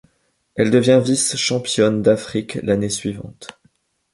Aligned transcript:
Elle 0.55 0.71
devient 0.71 0.99
vice-championne 0.99 2.01
d'Afrique 2.01 2.55
l'année 2.63 2.89
suivante. 2.89 3.49